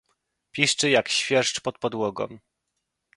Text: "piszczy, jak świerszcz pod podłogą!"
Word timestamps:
"piszczy, 0.51 0.89
jak 0.89 1.09
świerszcz 1.09 1.59
pod 1.61 1.79
podłogą!" 1.79 2.37